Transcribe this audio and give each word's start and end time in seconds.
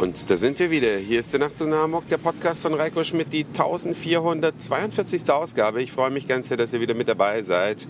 Und 0.00 0.30
da 0.30 0.38
sind 0.38 0.58
wir 0.58 0.70
wieder. 0.70 0.96
Hier 0.96 1.20
ist 1.20 1.30
der 1.34 1.40
Nacht 1.40 1.58
zu 1.58 1.70
Hamburg, 1.70 2.08
der 2.08 2.16
Podcast 2.16 2.62
von 2.62 2.72
Reiko 2.72 3.04
Schmidt, 3.04 3.34
die 3.34 3.44
1442. 3.44 5.28
Ausgabe. 5.30 5.82
Ich 5.82 5.92
freue 5.92 6.08
mich 6.08 6.26
ganz 6.26 6.48
sehr, 6.48 6.56
dass 6.56 6.72
ihr 6.72 6.80
wieder 6.80 6.94
mit 6.94 7.06
dabei 7.06 7.42
seid. 7.42 7.86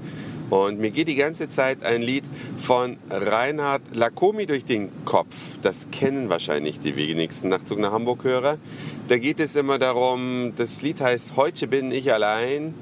Und 0.51 0.81
mir 0.81 0.91
geht 0.91 1.07
die 1.07 1.15
ganze 1.15 1.49
Zeit 1.49 1.85
ein 1.85 2.03
Lied 2.03 2.25
von 2.59 2.97
Reinhard 3.11 3.95
Lacomi 3.95 4.47
durch 4.47 4.65
den 4.65 4.91
Kopf. 5.05 5.59
Das 5.63 5.87
kennen 5.93 6.29
wahrscheinlich 6.31 6.81
die 6.81 6.97
wenigsten 6.97 7.49
Nachtzug 7.49 7.79
nach 7.79 7.93
Hamburg-Hörer. 7.93 8.59
Da 9.07 9.19
geht 9.19 9.39
es 9.39 9.55
immer 9.55 9.79
darum, 9.79 10.55
das 10.57 10.83
Lied 10.83 11.01
heißt 11.01 11.37
Heute 11.37 11.69
bin 11.69 11.93
ich 11.93 12.13
allein. 12.13 12.75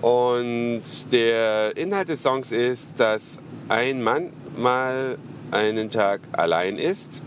Und 0.00 0.80
der 1.12 1.76
Inhalt 1.76 2.08
des 2.08 2.22
Songs 2.22 2.52
ist, 2.52 2.94
dass 2.96 3.38
ein 3.68 4.02
Mann 4.02 4.30
mal 4.56 5.18
einen 5.50 5.90
Tag 5.90 6.22
allein 6.32 6.78
ist 6.78 7.20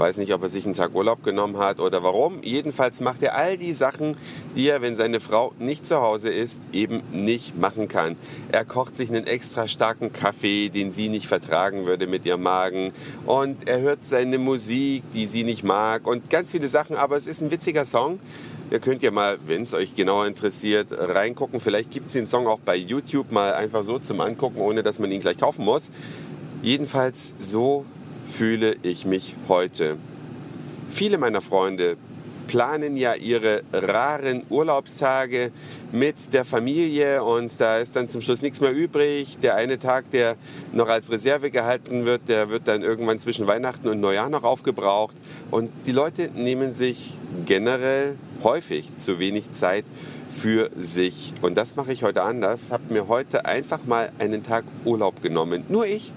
Weiß 0.00 0.16
nicht, 0.16 0.32
ob 0.32 0.42
er 0.42 0.48
sich 0.48 0.64
einen 0.64 0.72
Tag 0.72 0.94
Urlaub 0.94 1.22
genommen 1.24 1.58
hat 1.58 1.78
oder 1.78 2.02
warum. 2.02 2.42
Jedenfalls 2.42 3.02
macht 3.02 3.22
er 3.22 3.36
all 3.36 3.58
die 3.58 3.74
Sachen, 3.74 4.16
die 4.56 4.66
er, 4.66 4.80
wenn 4.80 4.96
seine 4.96 5.20
Frau 5.20 5.52
nicht 5.58 5.84
zu 5.84 6.00
Hause 6.00 6.30
ist, 6.30 6.62
eben 6.72 7.02
nicht 7.12 7.58
machen 7.58 7.86
kann. 7.86 8.16
Er 8.50 8.64
kocht 8.64 8.96
sich 8.96 9.10
einen 9.10 9.26
extra 9.26 9.68
starken 9.68 10.10
Kaffee, 10.10 10.70
den 10.70 10.90
sie 10.90 11.10
nicht 11.10 11.26
vertragen 11.26 11.84
würde 11.84 12.06
mit 12.06 12.24
ihrem 12.24 12.44
Magen. 12.44 12.94
Und 13.26 13.68
er 13.68 13.82
hört 13.82 14.06
seine 14.06 14.38
Musik, 14.38 15.02
die 15.12 15.26
sie 15.26 15.44
nicht 15.44 15.64
mag 15.64 16.06
und 16.06 16.30
ganz 16.30 16.52
viele 16.52 16.70
Sachen. 16.70 16.96
Aber 16.96 17.18
es 17.18 17.26
ist 17.26 17.42
ein 17.42 17.50
witziger 17.50 17.84
Song. 17.84 18.20
Ihr 18.70 18.78
könnt 18.78 19.02
ja 19.02 19.10
mal, 19.10 19.36
wenn 19.46 19.64
es 19.64 19.74
euch 19.74 19.94
genauer 19.94 20.26
interessiert, 20.26 20.86
reingucken. 20.92 21.60
Vielleicht 21.60 21.90
gibt 21.90 22.06
es 22.06 22.14
den 22.14 22.24
Song 22.24 22.46
auch 22.46 22.60
bei 22.60 22.74
YouTube 22.74 23.32
mal 23.32 23.52
einfach 23.52 23.84
so 23.84 23.98
zum 23.98 24.22
Angucken, 24.22 24.62
ohne 24.62 24.82
dass 24.82 24.98
man 24.98 25.12
ihn 25.12 25.20
gleich 25.20 25.36
kaufen 25.36 25.66
muss. 25.66 25.90
Jedenfalls 26.62 27.34
so 27.38 27.84
fühle 28.30 28.76
ich 28.82 29.04
mich 29.06 29.34
heute. 29.48 29.96
Viele 30.90 31.18
meiner 31.18 31.40
Freunde 31.40 31.96
planen 32.50 32.96
ja 32.96 33.14
ihre 33.14 33.62
raren 33.72 34.42
Urlaubstage 34.50 35.52
mit 35.92 36.32
der 36.32 36.44
Familie 36.44 37.22
und 37.22 37.52
da 37.60 37.78
ist 37.78 37.94
dann 37.94 38.08
zum 38.08 38.20
Schluss 38.20 38.42
nichts 38.42 38.60
mehr 38.60 38.72
übrig. 38.72 39.38
Der 39.40 39.54
eine 39.54 39.78
Tag, 39.78 40.10
der 40.10 40.34
noch 40.72 40.88
als 40.88 41.12
Reserve 41.12 41.52
gehalten 41.52 42.06
wird, 42.06 42.22
der 42.28 42.50
wird 42.50 42.66
dann 42.66 42.82
irgendwann 42.82 43.20
zwischen 43.20 43.46
Weihnachten 43.46 43.88
und 43.88 44.00
Neujahr 44.00 44.28
noch 44.28 44.42
aufgebraucht. 44.42 45.14
Und 45.52 45.70
die 45.86 45.92
Leute 45.92 46.30
nehmen 46.34 46.72
sich 46.72 47.14
generell 47.46 48.16
häufig 48.42 48.96
zu 48.96 49.20
wenig 49.20 49.52
Zeit 49.52 49.84
für 50.30 50.70
sich. 50.76 51.32
Und 51.42 51.56
das 51.56 51.76
mache 51.76 51.92
ich 51.92 52.02
heute 52.02 52.22
anders. 52.22 52.72
Habe 52.72 52.92
mir 52.92 53.06
heute 53.06 53.44
einfach 53.44 53.84
mal 53.84 54.10
einen 54.18 54.42
Tag 54.42 54.64
Urlaub 54.84 55.22
genommen. 55.22 55.64
Nur 55.68 55.86
ich. 55.86 56.12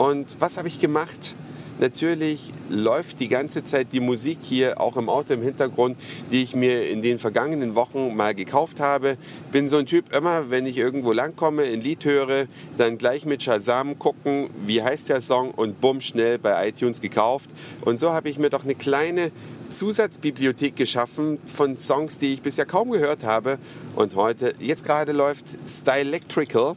Und 0.00 0.36
was 0.40 0.56
habe 0.56 0.66
ich 0.66 0.78
gemacht? 0.78 1.34
Natürlich 1.78 2.54
läuft 2.70 3.20
die 3.20 3.28
ganze 3.28 3.64
Zeit 3.64 3.88
die 3.92 4.00
Musik 4.00 4.38
hier 4.40 4.80
auch 4.80 4.96
im 4.96 5.10
Auto 5.10 5.34
im 5.34 5.42
Hintergrund, 5.42 5.98
die 6.30 6.42
ich 6.42 6.56
mir 6.56 6.88
in 6.88 7.02
den 7.02 7.18
vergangenen 7.18 7.74
Wochen 7.74 8.16
mal 8.16 8.34
gekauft 8.34 8.80
habe. 8.80 9.18
Bin 9.52 9.68
so 9.68 9.76
ein 9.76 9.84
Typ, 9.84 10.16
immer 10.16 10.48
wenn 10.48 10.64
ich 10.64 10.78
irgendwo 10.78 11.12
langkomme, 11.12 11.64
ein 11.64 11.82
Lied 11.82 12.06
höre, 12.06 12.46
dann 12.78 12.96
gleich 12.96 13.26
mit 13.26 13.42
Shazam 13.42 13.98
gucken, 13.98 14.48
wie 14.64 14.82
heißt 14.82 15.10
der 15.10 15.20
Song 15.20 15.50
und 15.50 15.82
bumm, 15.82 16.00
schnell 16.00 16.38
bei 16.38 16.68
iTunes 16.68 17.02
gekauft. 17.02 17.50
Und 17.82 17.98
so 17.98 18.10
habe 18.10 18.30
ich 18.30 18.38
mir 18.38 18.48
doch 18.48 18.64
eine 18.64 18.76
kleine 18.76 19.30
Zusatzbibliothek 19.68 20.76
geschaffen 20.76 21.38
von 21.44 21.76
Songs, 21.76 22.16
die 22.16 22.32
ich 22.32 22.40
bisher 22.40 22.64
kaum 22.64 22.90
gehört 22.90 23.22
habe. 23.22 23.58
Und 23.96 24.14
heute, 24.14 24.54
jetzt 24.60 24.86
gerade 24.86 25.12
läuft 25.12 25.44
Stylectrical 25.68 26.76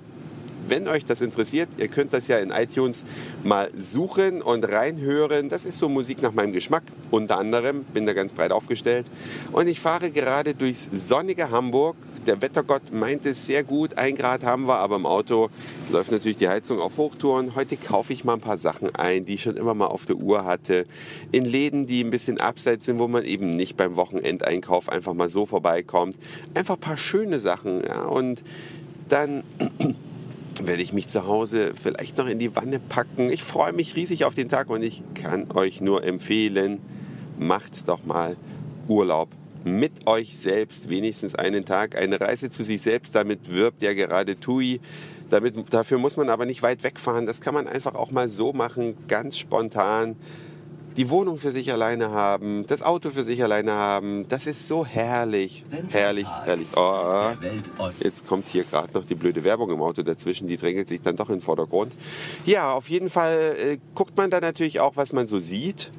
wenn 0.67 0.87
euch 0.87 1.05
das 1.05 1.21
interessiert, 1.21 1.69
ihr 1.77 1.87
könnt 1.87 2.13
das 2.13 2.27
ja 2.27 2.37
in 2.37 2.51
iTunes 2.51 3.03
mal 3.43 3.69
suchen 3.77 4.41
und 4.41 4.63
reinhören. 4.63 5.49
Das 5.49 5.65
ist 5.65 5.77
so 5.77 5.89
Musik 5.89 6.21
nach 6.21 6.33
meinem 6.33 6.53
Geschmack, 6.53 6.83
unter 7.11 7.37
anderem, 7.37 7.83
bin 7.93 8.05
da 8.05 8.13
ganz 8.13 8.33
breit 8.33 8.51
aufgestellt. 8.51 9.07
Und 9.51 9.67
ich 9.67 9.79
fahre 9.79 10.11
gerade 10.11 10.53
durchs 10.53 10.87
sonnige 10.91 11.51
Hamburg. 11.51 11.95
Der 12.25 12.41
Wettergott 12.41 12.93
meint 12.93 13.25
es 13.25 13.45
sehr 13.45 13.63
gut, 13.63 13.97
ein 13.97 14.15
Grad 14.15 14.43
haben 14.43 14.65
wir, 14.65 14.77
aber 14.77 14.95
im 14.95 15.05
Auto 15.05 15.49
läuft 15.91 16.11
natürlich 16.11 16.37
die 16.37 16.47
Heizung 16.47 16.79
auf 16.79 16.97
Hochtouren. 16.97 17.55
Heute 17.55 17.75
kaufe 17.75 18.13
ich 18.13 18.23
mal 18.23 18.35
ein 18.35 18.39
paar 18.39 18.57
Sachen 18.57 18.95
ein, 18.95 19.25
die 19.25 19.33
ich 19.33 19.43
schon 19.43 19.57
immer 19.57 19.73
mal 19.73 19.87
auf 19.87 20.05
der 20.05 20.15
Uhr 20.15 20.45
hatte. 20.45 20.85
In 21.31 21.43
Läden, 21.43 21.85
die 21.85 22.01
ein 22.01 22.11
bisschen 22.11 22.39
abseits 22.39 22.85
sind, 22.85 22.99
wo 22.99 23.07
man 23.09 23.25
eben 23.25 23.55
nicht 23.57 23.75
beim 23.75 23.97
Wochenendeinkauf 23.97 24.87
einfach 24.87 25.13
mal 25.13 25.27
so 25.27 25.45
vorbeikommt. 25.45 26.15
Einfach 26.53 26.75
ein 26.75 26.79
paar 26.79 26.97
schöne 26.97 27.39
Sachen. 27.39 27.83
Ja, 27.85 28.05
und 28.05 28.41
dann 29.09 29.43
werde 30.61 30.81
ich 30.81 30.93
mich 30.93 31.07
zu 31.07 31.25
Hause 31.27 31.73
vielleicht 31.81 32.17
noch 32.17 32.27
in 32.27 32.39
die 32.39 32.55
Wanne 32.55 32.79
packen. 32.79 33.31
Ich 33.31 33.43
freue 33.43 33.73
mich 33.73 33.95
riesig 33.95 34.25
auf 34.25 34.33
den 34.33 34.49
Tag 34.49 34.69
und 34.69 34.83
ich 34.83 35.03
kann 35.13 35.51
euch 35.51 35.81
nur 35.81 36.03
empfehlen, 36.03 36.79
macht 37.37 37.87
doch 37.87 38.05
mal 38.05 38.37
Urlaub 38.87 39.29
mit 39.63 40.07
euch 40.07 40.37
selbst, 40.37 40.89
wenigstens 40.89 41.35
einen 41.35 41.65
Tag, 41.65 41.97
eine 41.97 42.19
Reise 42.19 42.49
zu 42.49 42.63
sich 42.63 42.81
selbst. 42.81 43.15
Damit 43.15 43.51
wirbt 43.51 43.81
ja 43.81 43.93
gerade 43.93 44.39
TUI. 44.39 44.79
Damit, 45.29 45.55
dafür 45.73 45.97
muss 45.97 46.17
man 46.17 46.29
aber 46.29 46.45
nicht 46.45 46.61
weit 46.61 46.83
wegfahren. 46.83 47.25
Das 47.25 47.41
kann 47.41 47.53
man 47.53 47.67
einfach 47.67 47.95
auch 47.95 48.11
mal 48.11 48.29
so 48.29 48.53
machen, 48.53 48.95
ganz 49.07 49.37
spontan 49.37 50.15
die 50.97 51.09
Wohnung 51.09 51.37
für 51.37 51.51
sich 51.51 51.71
alleine 51.71 52.11
haben, 52.11 52.65
das 52.67 52.81
Auto 52.81 53.09
für 53.09 53.23
sich 53.23 53.43
alleine 53.43 53.73
haben. 53.73 54.27
Das 54.27 54.45
ist 54.45 54.67
so 54.67 54.85
herrlich. 54.85 55.63
Herrlich, 55.89 56.27
herrlich. 56.45 56.67
Oh, 56.75 57.31
jetzt 57.99 58.27
kommt 58.27 58.47
hier 58.47 58.63
gerade 58.63 58.93
noch 58.93 59.05
die 59.05 59.15
blöde 59.15 59.43
Werbung 59.43 59.71
im 59.71 59.81
Auto 59.81 60.03
dazwischen. 60.03 60.47
Die 60.47 60.57
drängelt 60.57 60.87
sich 60.87 61.01
dann 61.01 61.15
doch 61.15 61.29
in 61.29 61.35
den 61.35 61.41
Vordergrund. 61.41 61.93
Ja, 62.45 62.71
auf 62.71 62.89
jeden 62.89 63.09
Fall 63.09 63.55
äh, 63.59 63.77
guckt 63.95 64.15
man 64.17 64.29
da 64.29 64.39
natürlich 64.39 64.79
auch, 64.79 64.95
was 64.95 65.13
man 65.13 65.25
so 65.25 65.39
sieht. 65.39 65.91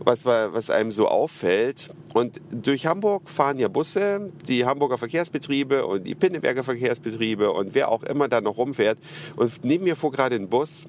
Was, 0.00 0.24
was 0.24 0.70
einem 0.70 0.92
so 0.92 1.08
auffällt. 1.08 1.90
Und 2.14 2.40
durch 2.52 2.86
Hamburg 2.86 3.28
fahren 3.28 3.58
ja 3.58 3.66
Busse, 3.66 4.32
die 4.46 4.64
Hamburger 4.64 4.96
Verkehrsbetriebe 4.96 5.84
und 5.84 6.04
die 6.06 6.14
Pinneberger 6.14 6.62
Verkehrsbetriebe 6.62 7.52
und 7.52 7.74
wer 7.74 7.90
auch 7.90 8.04
immer 8.04 8.28
da 8.28 8.40
noch 8.40 8.56
rumfährt. 8.56 8.96
Und 9.34 9.64
neben 9.64 9.84
mir 9.84 9.96
fuhr 9.96 10.12
gerade 10.12 10.36
ein 10.36 10.48
Bus, 10.48 10.86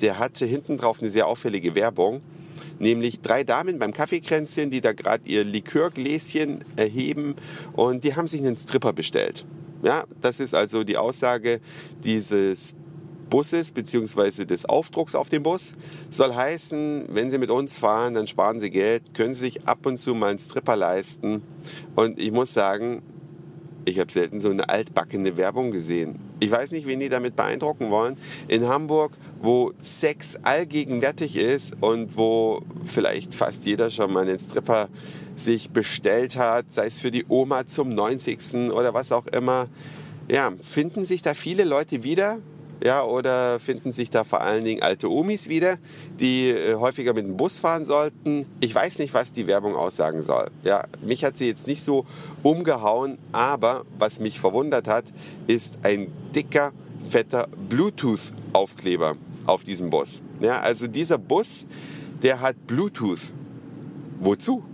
der 0.00 0.18
hatte 0.18 0.44
hinten 0.44 0.76
drauf 0.76 1.00
eine 1.00 1.08
sehr 1.08 1.28
auffällige 1.28 1.76
Werbung 1.76 2.20
nämlich 2.78 3.20
drei 3.20 3.44
Damen 3.44 3.78
beim 3.78 3.92
Kaffeekränzchen, 3.92 4.70
die 4.70 4.80
da 4.80 4.92
gerade 4.92 5.28
ihr 5.28 5.44
Likörgläschen 5.44 6.64
erheben 6.76 7.34
und 7.74 8.04
die 8.04 8.14
haben 8.16 8.26
sich 8.26 8.40
einen 8.40 8.56
Stripper 8.56 8.92
bestellt. 8.92 9.44
Ja, 9.82 10.04
das 10.20 10.40
ist 10.40 10.54
also 10.54 10.82
die 10.82 10.96
Aussage 10.96 11.60
dieses 12.02 12.74
Busses 13.28 13.72
bzw. 13.72 14.44
des 14.44 14.64
Aufdrucks 14.64 15.14
auf 15.14 15.28
dem 15.28 15.42
Bus. 15.42 15.72
Soll 16.10 16.34
heißen, 16.34 17.04
wenn 17.10 17.30
Sie 17.30 17.38
mit 17.38 17.50
uns 17.50 17.76
fahren, 17.76 18.14
dann 18.14 18.26
sparen 18.26 18.60
Sie 18.60 18.70
Geld, 18.70 19.14
können 19.14 19.34
Sie 19.34 19.46
sich 19.46 19.66
ab 19.68 19.86
und 19.86 19.98
zu 19.98 20.14
mal 20.14 20.30
einen 20.30 20.38
Stripper 20.38 20.76
leisten. 20.76 21.42
Und 21.94 22.18
ich 22.18 22.32
muss 22.32 22.52
sagen, 22.52 23.02
ich 23.84 23.98
habe 23.98 24.10
selten 24.10 24.40
so 24.40 24.50
eine 24.50 24.68
altbackene 24.68 25.36
Werbung 25.36 25.70
gesehen. 25.70 26.18
Ich 26.40 26.50
weiß 26.50 26.72
nicht, 26.72 26.86
wen 26.86 27.00
die 27.00 27.08
damit 27.08 27.36
beeindrucken 27.36 27.90
wollen. 27.90 28.16
In 28.46 28.68
Hamburg 28.68 29.12
wo 29.40 29.72
Sex 29.80 30.36
allgegenwärtig 30.42 31.36
ist 31.36 31.76
und 31.80 32.16
wo 32.16 32.60
vielleicht 32.84 33.34
fast 33.34 33.64
jeder 33.66 33.90
schon 33.90 34.12
mal 34.12 34.28
einen 34.28 34.38
Stripper 34.38 34.88
sich 35.36 35.70
bestellt 35.70 36.36
hat, 36.36 36.72
sei 36.72 36.86
es 36.86 36.98
für 36.98 37.10
die 37.10 37.24
Oma 37.28 37.66
zum 37.66 37.90
90. 37.90 38.72
oder 38.72 38.94
was 38.94 39.12
auch 39.12 39.26
immer. 39.26 39.68
Ja, 40.28 40.52
finden 40.60 41.04
sich 41.04 41.22
da 41.22 41.34
viele 41.34 41.64
Leute 41.64 42.02
wieder? 42.02 42.38
Ja, 42.84 43.02
oder 43.02 43.58
finden 43.58 43.92
sich 43.92 44.10
da 44.10 44.22
vor 44.22 44.40
allen 44.40 44.64
Dingen 44.64 44.82
alte 44.82 45.10
Omis 45.10 45.48
wieder, 45.48 45.78
die 46.20 46.50
äh, 46.50 46.74
häufiger 46.74 47.12
mit 47.12 47.24
dem 47.24 47.36
Bus 47.36 47.58
fahren 47.58 47.84
sollten? 47.84 48.46
Ich 48.60 48.72
weiß 48.72 49.00
nicht, 49.00 49.14
was 49.14 49.32
die 49.32 49.48
Werbung 49.48 49.74
aussagen 49.74 50.22
soll. 50.22 50.50
Ja, 50.62 50.84
mich 51.02 51.24
hat 51.24 51.36
sie 51.36 51.48
jetzt 51.48 51.66
nicht 51.66 51.82
so 51.82 52.06
umgehauen, 52.44 53.18
aber 53.32 53.84
was 53.98 54.20
mich 54.20 54.38
verwundert 54.38 54.86
hat, 54.86 55.06
ist 55.48 55.78
ein 55.82 56.12
dicker, 56.34 56.72
fetter 57.08 57.48
Bluetooth-Aufkleber 57.68 59.16
auf 59.46 59.64
diesem 59.64 59.90
Bus. 59.90 60.22
Ja, 60.40 60.60
also 60.60 60.86
dieser 60.86 61.18
Bus, 61.18 61.66
der 62.22 62.40
hat 62.40 62.66
Bluetooth. 62.66 63.32
Wozu? 64.20 64.64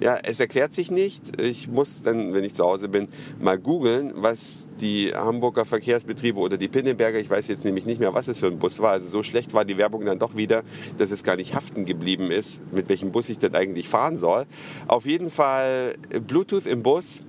Ja, 0.00 0.18
es 0.22 0.40
erklärt 0.40 0.74
sich 0.74 0.90
nicht. 0.90 1.40
Ich 1.40 1.68
muss 1.68 2.02
dann, 2.02 2.34
wenn 2.34 2.44
ich 2.44 2.54
zu 2.54 2.64
Hause 2.64 2.88
bin, 2.88 3.08
mal 3.40 3.58
googeln, 3.58 4.12
was 4.16 4.66
die 4.80 5.14
Hamburger 5.14 5.64
Verkehrsbetriebe 5.64 6.38
oder 6.38 6.56
die 6.56 6.68
Pinneberger, 6.68 7.18
ich 7.18 7.30
weiß 7.30 7.48
jetzt 7.48 7.64
nämlich 7.64 7.86
nicht 7.86 8.00
mehr, 8.00 8.12
was 8.12 8.28
es 8.28 8.38
für 8.38 8.48
ein 8.48 8.58
Bus 8.58 8.80
war. 8.80 8.90
Also 8.90 9.06
so 9.06 9.22
schlecht 9.22 9.54
war 9.54 9.64
die 9.64 9.78
Werbung 9.78 10.04
dann 10.04 10.18
doch 10.18 10.36
wieder, 10.36 10.62
dass 10.98 11.10
es 11.10 11.22
gar 11.22 11.36
nicht 11.36 11.54
haften 11.54 11.84
geblieben 11.84 12.30
ist, 12.30 12.60
mit 12.72 12.88
welchem 12.88 13.12
Bus 13.12 13.28
ich 13.28 13.38
denn 13.38 13.54
eigentlich 13.54 13.88
fahren 13.88 14.18
soll. 14.18 14.44
Auf 14.88 15.06
jeden 15.06 15.30
Fall 15.30 15.94
Bluetooth 16.26 16.66
im 16.66 16.82
Bus, 16.82 17.22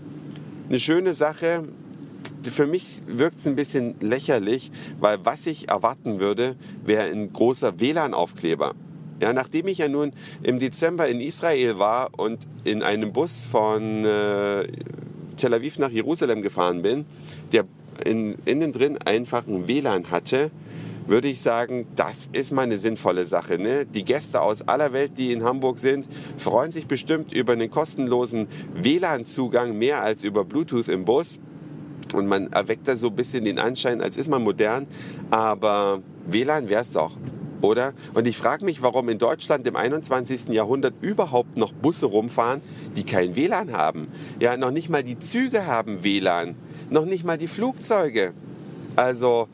eine 0.68 0.80
schöne 0.80 1.14
Sache 1.14 1.64
für 2.52 2.68
mich 2.68 3.02
wirkt 3.08 3.40
es 3.40 3.48
ein 3.48 3.56
bisschen 3.56 3.96
lächerlich, 4.00 4.72
weil 5.00 5.20
was 5.24 5.46
ich 5.46 5.70
erwarten 5.70 6.20
würde, 6.20 6.56
wäre 6.86 7.10
ein 7.10 7.32
großer 7.32 7.80
WLAN-Aufkleber. 7.80 8.74
Ja, 9.22 9.32
nachdem 9.32 9.68
ich 9.68 9.78
ja 9.78 9.88
nun 9.88 10.12
im 10.44 10.60
Dezember 10.60 11.08
in 11.08 11.22
Israel 11.22 11.80
war 11.80 12.10
und 12.18 12.40
in 12.66 12.84
einem 12.84 13.14
Bus 13.14 13.46
von 13.50 14.04
äh, 14.04 14.68
Tel 15.38 15.54
Aviv 15.54 15.80
nach 15.80 15.90
Jerusalem 15.90 16.42
gefahren 16.42 16.82
bin, 16.82 17.06
der 17.54 17.66
in, 18.04 18.36
innen 18.46 18.74
drin 18.74 18.98
einfach 19.06 19.48
ein 19.48 19.68
WLAN 19.68 20.12
hatte, 20.12 20.52
würde 21.08 21.28
ich 21.28 21.40
sagen, 21.40 21.88
das 21.96 22.30
ist 22.34 22.52
mal 22.52 22.64
eine 22.64 22.78
sinnvolle 22.78 23.26
Sache. 23.26 23.60
Ne? 23.60 23.86
Die 23.86 24.04
Gäste 24.04 24.42
aus 24.42 24.68
aller 24.68 24.92
Welt, 24.92 25.14
die 25.18 25.32
in 25.32 25.44
Hamburg 25.44 25.80
sind, 25.80 26.08
freuen 26.38 26.72
sich 26.72 26.88
bestimmt 26.88 27.32
über 27.32 27.54
einen 27.54 27.70
kostenlosen 27.70 28.48
WLAN-Zugang 28.76 29.78
mehr 29.78 30.02
als 30.02 30.24
über 30.24 30.44
Bluetooth 30.44 30.88
im 30.88 31.06
Bus. 31.06 31.40
Und 32.14 32.28
man 32.28 32.52
erweckt 32.54 32.88
da 32.88 32.96
so 32.96 33.08
ein 33.08 33.16
bisschen 33.16 33.46
den 33.46 33.60
Anschein, 33.60 34.02
als 34.02 34.18
ist 34.18 34.30
man 34.30 34.44
modern. 34.44 34.88
Aber 35.30 36.02
WLAN 36.28 36.70
wäre 36.70 36.82
es 36.82 36.92
doch 36.92 37.18
oder? 37.62 37.94
Und 38.14 38.28
ich 38.28 38.38
frage 38.38 38.64
mich, 38.64 38.82
warum 38.82 39.10
in 39.10 39.18
Deutschland 39.18 39.68
im 39.68 39.76
21. 39.76 40.50
Jahrhundert 40.50 40.94
überhaupt 41.02 41.58
noch 41.58 41.74
Busse 41.74 42.06
rumfahren, 42.06 42.62
die 42.96 43.04
kein 43.04 43.36
WLAN 43.36 43.74
haben. 43.74 44.08
Ja, 44.40 44.56
noch 44.58 44.72
nicht 44.72 44.90
mal 44.90 45.04
die 45.04 45.20
Züge 45.20 45.66
haben 45.66 46.04
WLAN, 46.04 46.56
noch 46.90 47.06
nicht 47.06 47.24
mal 47.24 47.38
die 47.38 47.48
Flugzeuge. 47.48 48.34
Also 48.96 49.48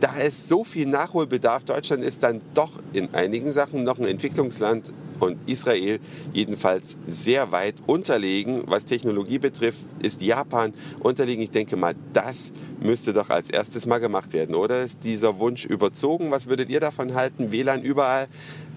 da 0.00 0.16
ist 0.16 0.48
so 0.48 0.64
viel 0.64 0.86
Nachholbedarf. 0.86 1.64
Deutschland 1.64 2.02
ist 2.02 2.22
dann 2.22 2.40
doch 2.54 2.72
in 2.92 3.14
einigen 3.14 3.52
Sachen 3.52 3.84
noch 3.84 3.98
ein 3.98 4.06
Entwicklungsland 4.06 4.92
und 5.20 5.38
Israel 5.46 6.00
jedenfalls 6.32 6.96
sehr 7.06 7.52
weit 7.52 7.76
unterlegen. 7.86 8.62
Was 8.66 8.84
Technologie 8.84 9.38
betrifft, 9.38 9.84
ist 10.02 10.22
Japan 10.22 10.74
unterlegen. 11.00 11.42
Ich 11.42 11.50
denke 11.50 11.76
mal, 11.76 11.94
das 12.12 12.50
müsste 12.80 13.12
doch 13.12 13.30
als 13.30 13.50
erstes 13.50 13.86
mal 13.86 13.98
gemacht 13.98 14.32
werden, 14.32 14.54
oder? 14.54 14.80
Ist 14.82 15.04
dieser 15.04 15.38
Wunsch 15.38 15.64
überzogen? 15.64 16.30
Was 16.30 16.48
würdet 16.48 16.70
ihr 16.70 16.80
davon 16.80 17.14
halten? 17.14 17.52
WLAN 17.52 17.82
überall? 17.82 18.28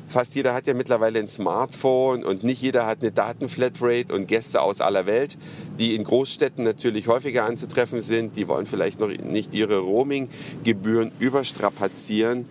Fast 0.07 0.35
jeder 0.35 0.53
hat 0.53 0.67
ja 0.67 0.73
mittlerweile 0.73 1.19
ein 1.19 1.27
Smartphone 1.27 2.23
und 2.23 2.44
nicht 2.44 2.61
jeder 2.61 2.85
hat 2.85 3.01
eine 3.01 3.11
Datenflatrate 3.11 4.13
und 4.13 4.27
Gäste 4.27 4.61
aus 4.61 4.81
aller 4.81 5.05
Welt, 5.05 5.38
die 5.79 5.95
in 5.95 6.03
Großstädten 6.03 6.63
natürlich 6.63 7.07
häufiger 7.07 7.45
anzutreffen 7.45 8.01
sind. 8.01 8.35
Die 8.35 8.47
wollen 8.47 8.65
vielleicht 8.65 9.00
noch 9.00 9.07
nicht 9.07 9.53
ihre 9.53 9.79
Roaming-Gebühren 9.79 11.11
überstrapazieren. 11.19 12.45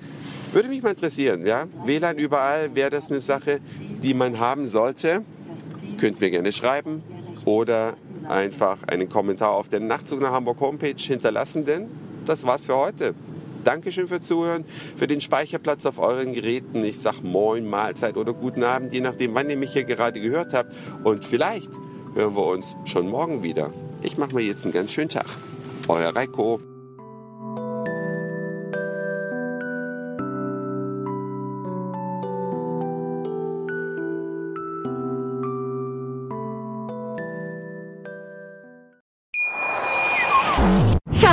Würde 0.52 0.68
mich 0.68 0.82
mal 0.82 0.90
interessieren, 0.90 1.46
ja? 1.46 1.66
WLAN 1.86 2.18
überall, 2.18 2.74
wäre 2.74 2.90
das 2.90 3.10
eine 3.10 3.20
Sache, 3.20 3.60
die 4.02 4.14
man 4.14 4.38
haben 4.38 4.66
sollte? 4.66 5.22
Könnt 5.98 6.20
mir 6.20 6.30
gerne 6.30 6.52
schreiben 6.52 7.02
oder 7.44 7.94
einfach 8.28 8.82
einen 8.86 9.08
Kommentar 9.08 9.52
auf 9.52 9.68
der 9.68 9.80
Nachtzug 9.80 10.20
nach 10.20 10.32
Hamburg 10.32 10.60
Homepage 10.60 10.94
hinterlassen, 10.96 11.64
denn 11.64 11.88
das 12.26 12.44
war's 12.44 12.66
für 12.66 12.76
heute. 12.76 13.14
Dankeschön 13.64 14.08
für 14.08 14.20
Zuhören, 14.20 14.64
für 14.96 15.06
den 15.06 15.20
Speicherplatz 15.20 15.86
auf 15.86 15.98
euren 15.98 16.32
Geräten. 16.32 16.84
Ich 16.84 16.98
sag 17.00 17.22
Moin, 17.22 17.68
Mahlzeit 17.68 18.16
oder 18.16 18.32
guten 18.32 18.64
Abend, 18.64 18.92
je 18.92 19.00
nachdem, 19.00 19.34
wann 19.34 19.50
ihr 19.50 19.56
mich 19.56 19.72
hier 19.72 19.84
gerade 19.84 20.20
gehört 20.20 20.52
habt. 20.52 20.74
Und 21.04 21.24
vielleicht 21.24 21.70
hören 22.14 22.36
wir 22.36 22.46
uns 22.46 22.74
schon 22.84 23.08
morgen 23.08 23.42
wieder. 23.42 23.72
Ich 24.02 24.18
mache 24.18 24.34
mir 24.34 24.42
jetzt 24.42 24.64
einen 24.64 24.74
ganz 24.74 24.92
schönen 24.92 25.08
Tag. 25.08 25.26
Euer 25.88 26.14
Reiko. 26.14 26.71